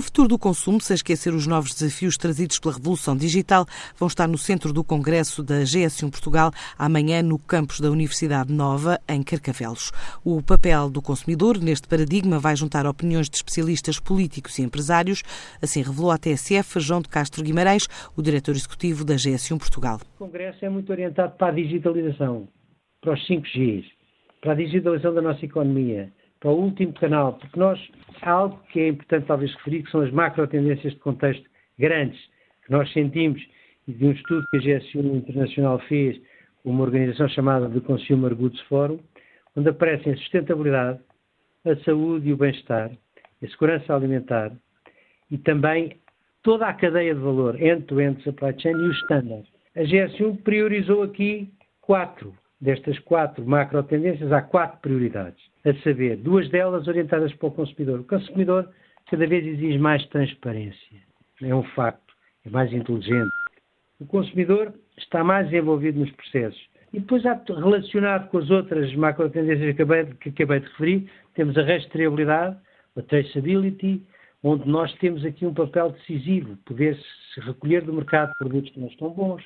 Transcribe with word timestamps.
O 0.00 0.02
futuro 0.02 0.28
do 0.28 0.38
consumo, 0.38 0.80
sem 0.80 0.94
esquecer 0.94 1.34
os 1.34 1.46
novos 1.46 1.74
desafios 1.74 2.16
trazidos 2.16 2.58
pela 2.58 2.72
revolução 2.72 3.14
digital, 3.14 3.66
vão 3.98 4.08
estar 4.08 4.26
no 4.26 4.38
centro 4.38 4.72
do 4.72 4.82
Congresso 4.82 5.42
da 5.42 5.56
GS1 5.56 6.10
Portugal 6.10 6.50
amanhã 6.78 7.22
no 7.22 7.38
campus 7.38 7.80
da 7.80 7.90
Universidade 7.90 8.50
Nova, 8.50 8.98
em 9.06 9.22
Carcavelos. 9.22 9.92
O 10.24 10.42
papel 10.42 10.88
do 10.88 11.02
consumidor 11.02 11.58
neste 11.58 11.86
paradigma 11.86 12.38
vai 12.38 12.56
juntar 12.56 12.86
opiniões 12.86 13.28
de 13.28 13.36
especialistas 13.36 14.00
políticos 14.00 14.58
e 14.58 14.62
empresários, 14.62 15.22
assim 15.60 15.82
revelou 15.82 16.10
à 16.10 16.16
TSF 16.16 16.80
João 16.80 17.02
de 17.02 17.10
Castro 17.10 17.44
Guimarães, 17.44 17.86
o 18.16 18.22
diretor 18.22 18.52
executivo 18.52 19.04
da 19.04 19.16
GS1 19.16 19.58
Portugal. 19.58 20.00
O 20.14 20.24
Congresso 20.24 20.64
é 20.64 20.70
muito 20.70 20.90
orientado 20.90 21.36
para 21.36 21.48
a 21.48 21.54
digitalização, 21.54 22.48
para 23.02 23.12
os 23.12 23.20
5Gs, 23.28 23.84
para 24.40 24.52
a 24.52 24.56
digitalização 24.56 25.12
da 25.12 25.20
nossa 25.20 25.44
economia, 25.44 26.10
para 26.40 26.50
o 26.50 26.54
último 26.54 26.92
canal, 26.94 27.34
porque 27.34 27.58
nós, 27.58 27.78
há 28.22 28.30
algo 28.30 28.58
que 28.72 28.80
é 28.80 28.88
importante 28.88 29.26
talvez 29.26 29.54
referir, 29.56 29.82
que 29.82 29.90
são 29.90 30.00
as 30.00 30.10
macro 30.10 30.46
tendências 30.48 30.94
de 30.94 30.98
contexto 31.00 31.44
grandes, 31.78 32.18
que 32.64 32.72
nós 32.72 32.90
sentimos, 32.92 33.40
e 33.86 33.92
de 33.92 34.06
um 34.06 34.12
estudo 34.12 34.44
que 34.50 34.56
a 34.56 34.78
GSU 34.78 35.00
Internacional 35.00 35.78
fez, 35.80 36.20
uma 36.64 36.82
organização 36.82 37.28
chamada 37.28 37.68
The 37.68 37.80
Consumer 37.80 38.34
Goods 38.34 38.60
Forum, 38.62 38.98
onde 39.56 39.68
aparecem 39.68 40.12
a 40.12 40.16
sustentabilidade, 40.16 41.00
a 41.64 41.76
saúde 41.84 42.28
e 42.28 42.32
o 42.32 42.36
bem-estar, 42.36 42.90
a 43.42 43.48
segurança 43.48 43.94
alimentar 43.94 44.52
e 45.30 45.38
também 45.38 45.96
toda 46.42 46.66
a 46.66 46.74
cadeia 46.74 47.14
de 47.14 47.20
valor, 47.20 47.60
end-to-end 47.60 48.18
-end 48.18 48.24
supply 48.24 48.54
chain 48.58 48.72
e 48.72 48.88
os 48.88 48.96
standards. 49.02 49.48
A 49.76 49.82
GSU 49.82 50.36
priorizou 50.42 51.02
aqui 51.02 51.50
quatro 51.80 52.34
destas 52.60 52.98
quatro 53.00 53.44
macro 53.46 53.82
tendências, 53.82 54.30
há 54.32 54.42
quatro 54.42 54.78
prioridades, 54.80 55.42
a 55.64 55.72
saber, 55.82 56.16
duas 56.16 56.48
delas 56.50 56.86
orientadas 56.86 57.32
para 57.34 57.48
o 57.48 57.52
consumidor. 57.52 58.00
O 58.00 58.04
consumidor 58.04 58.68
cada 59.10 59.26
vez 59.26 59.46
exige 59.46 59.78
mais 59.78 60.06
transparência, 60.06 60.98
é 61.42 61.54
um 61.54 61.62
facto, 61.62 62.14
é 62.44 62.50
mais 62.50 62.72
inteligente. 62.72 63.30
O 63.98 64.06
consumidor 64.06 64.72
está 64.96 65.24
mais 65.24 65.52
envolvido 65.52 66.00
nos 66.00 66.10
processos. 66.12 66.70
E 66.92 67.00
depois, 67.00 67.22
relacionado 67.22 68.28
com 68.30 68.38
as 68.38 68.50
outras 68.50 68.94
macro 68.94 69.30
tendências 69.30 69.76
que 69.76 69.82
acabei, 69.82 70.06
que 70.20 70.28
acabei 70.30 70.60
de 70.60 70.66
referir, 70.66 71.10
temos 71.34 71.56
a 71.56 71.62
rastreabilidade, 71.62 72.56
a 72.96 73.02
traceability, 73.02 74.04
onde 74.42 74.68
nós 74.68 74.92
temos 74.94 75.24
aqui 75.24 75.46
um 75.46 75.54
papel 75.54 75.90
decisivo, 75.90 76.56
poder-se 76.64 77.40
recolher 77.40 77.82
do 77.82 77.92
mercado 77.92 78.32
produtos 78.38 78.70
que 78.70 78.80
não 78.80 78.88
estão 78.88 79.10
bons, 79.10 79.44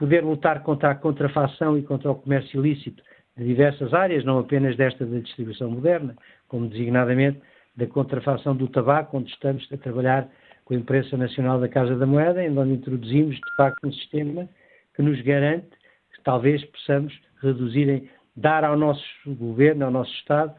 poder 0.00 0.24
lutar 0.24 0.62
contra 0.62 0.90
a 0.90 0.94
contrafação 0.94 1.76
e 1.76 1.82
contra 1.82 2.10
o 2.10 2.14
comércio 2.14 2.64
ilícito 2.64 3.02
de 3.36 3.44
diversas 3.44 3.92
áreas, 3.92 4.24
não 4.24 4.38
apenas 4.38 4.74
desta 4.74 5.04
da 5.04 5.18
distribuição 5.18 5.70
moderna, 5.70 6.16
como 6.48 6.66
designadamente 6.66 7.38
da 7.76 7.86
contrafação 7.86 8.56
do 8.56 8.66
tabaco, 8.66 9.18
onde 9.18 9.30
estamos 9.30 9.68
a 9.70 9.76
trabalhar 9.76 10.26
com 10.64 10.72
a 10.72 10.78
Imprensa 10.78 11.18
Nacional 11.18 11.60
da 11.60 11.68
Casa 11.68 11.94
da 11.96 12.06
Moeda, 12.06 12.42
em 12.42 12.56
onde 12.56 12.72
introduzimos, 12.72 13.36
de 13.36 13.56
facto, 13.56 13.86
um 13.86 13.92
sistema 13.92 14.48
que 14.96 15.02
nos 15.02 15.20
garante 15.20 15.68
que 16.14 16.22
talvez 16.24 16.64
possamos 16.64 17.12
reduzir, 17.42 18.10
dar 18.34 18.64
ao 18.64 18.78
nosso 18.78 19.04
governo, 19.26 19.84
ao 19.84 19.90
nosso 19.90 20.12
Estado, 20.14 20.54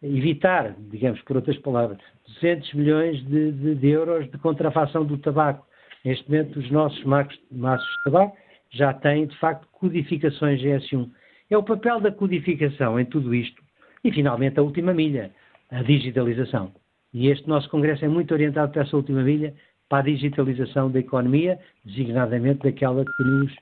evitar, 0.00 0.72
digamos 0.78 1.20
por 1.22 1.34
outras 1.34 1.58
palavras, 1.58 1.98
200 2.40 2.74
milhões 2.74 3.24
de, 3.26 3.50
de, 3.50 3.74
de 3.74 3.88
euros 3.88 4.30
de 4.30 4.38
contrafação 4.38 5.04
do 5.04 5.18
tabaco. 5.18 5.66
Neste 6.04 6.30
momento, 6.30 6.60
os 6.60 6.70
nossos 6.70 7.02
maços 7.04 7.36
de 7.40 8.04
tabaco 8.04 8.43
já 8.76 8.92
tem, 8.92 9.26
de 9.26 9.36
facto, 9.38 9.68
codificações 9.72 10.60
GS1. 10.60 11.10
É 11.50 11.56
o 11.56 11.62
papel 11.62 12.00
da 12.00 12.10
codificação 12.10 12.98
em 12.98 13.04
tudo 13.04 13.34
isto. 13.34 13.62
E, 14.02 14.12
finalmente, 14.12 14.58
a 14.58 14.62
última 14.62 14.92
milha, 14.92 15.30
a 15.70 15.82
digitalização. 15.82 16.72
E 17.12 17.28
este 17.28 17.48
nosso 17.48 17.68
Congresso 17.70 18.04
é 18.04 18.08
muito 18.08 18.34
orientado 18.34 18.72
para 18.72 18.82
essa 18.82 18.96
última 18.96 19.22
milha, 19.22 19.54
para 19.88 19.98
a 19.98 20.02
digitalização 20.02 20.90
da 20.90 20.98
economia, 20.98 21.58
designadamente 21.84 22.64
daquela 22.64 23.04
que 23.04 23.22
nos, 23.22 23.54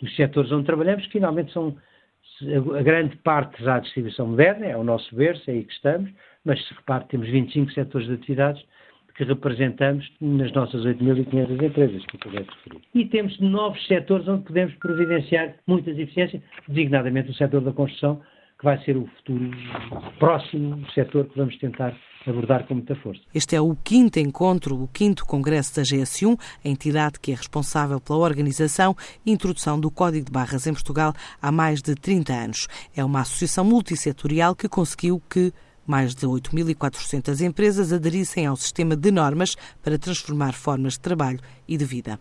dos 0.00 0.14
setores 0.16 0.52
onde 0.52 0.66
trabalhamos, 0.66 1.06
que 1.06 1.12
finalmente 1.12 1.52
são 1.52 1.76
a 2.76 2.82
grande 2.82 3.16
parte 3.18 3.62
já 3.62 3.76
a 3.76 3.80
distribuição 3.80 4.26
moderna, 4.26 4.66
é 4.66 4.76
o 4.76 4.84
nosso 4.84 5.14
berço, 5.14 5.50
é 5.50 5.54
aí 5.54 5.64
que 5.64 5.72
estamos, 5.72 6.10
mas 6.44 6.62
se 6.66 6.74
repare, 6.74 7.06
temos 7.08 7.28
25 7.28 7.72
setores 7.72 8.06
de 8.06 8.14
atividades 8.14 8.62
que 9.18 9.24
representamos 9.24 10.08
nas 10.20 10.52
nossas 10.52 10.84
8.500 10.84 11.60
empresas 11.60 12.06
que 12.06 12.16
de 12.18 12.36
referir. 12.36 12.80
E 12.94 13.04
temos 13.06 13.38
novos 13.40 13.84
setores 13.88 14.28
onde 14.28 14.44
podemos 14.44 14.72
providenciar 14.76 15.56
muitas 15.66 15.98
eficiências, 15.98 16.40
designadamente 16.68 17.28
o 17.28 17.34
setor 17.34 17.60
da 17.62 17.72
construção, 17.72 18.22
que 18.56 18.64
vai 18.64 18.78
ser 18.84 18.96
o 18.96 19.08
futuro 19.16 19.50
próximo 20.20 20.88
setor 20.92 21.26
que 21.26 21.36
vamos 21.36 21.58
tentar 21.58 21.96
abordar 22.26 22.64
com 22.66 22.74
muita 22.74 22.94
força. 22.96 23.20
Este 23.34 23.56
é 23.56 23.60
o 23.60 23.74
quinto 23.74 24.20
encontro, 24.20 24.80
o 24.80 24.86
quinto 24.86 25.26
congresso 25.26 25.74
da 25.74 25.82
GS1, 25.82 26.38
a 26.64 26.68
entidade 26.68 27.18
que 27.18 27.32
é 27.32 27.34
responsável 27.34 28.00
pela 28.00 28.18
organização 28.20 28.94
e 29.26 29.32
introdução 29.32 29.80
do 29.80 29.90
Código 29.90 30.26
de 30.26 30.32
Barras 30.32 30.66
em 30.66 30.72
Portugal 30.72 31.12
há 31.42 31.50
mais 31.50 31.82
de 31.82 31.96
30 31.96 32.32
anos. 32.32 32.68
É 32.96 33.04
uma 33.04 33.22
associação 33.22 33.64
multissetorial 33.64 34.54
que 34.54 34.68
conseguiu 34.68 35.20
que 35.28 35.52
mais 35.88 36.14
de 36.14 36.26
8.400 36.26 37.40
empresas 37.40 37.92
aderissem 37.92 38.44
ao 38.44 38.56
sistema 38.56 38.94
de 38.94 39.10
normas 39.10 39.56
para 39.82 39.98
transformar 39.98 40.52
formas 40.52 40.92
de 40.92 41.00
trabalho 41.00 41.40
e 41.66 41.78
de 41.78 41.84
vida. 41.86 42.20